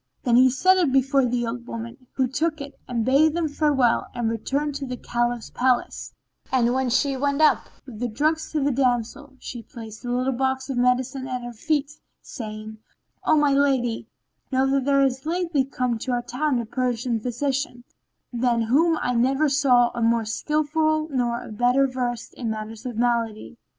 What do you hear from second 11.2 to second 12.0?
at her feet,